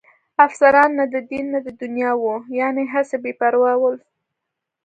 افسران 0.45 0.89
نه 0.99 1.05
د 1.13 1.15
دین 1.29 1.45
نه 1.53 1.59
د 1.67 1.69
دنیا 1.81 2.11
وو، 2.19 2.35
یعنې 2.59 2.83
هسې 2.93 3.17
بې 3.23 3.33
پروا 3.39 3.73
ول. 3.81 3.95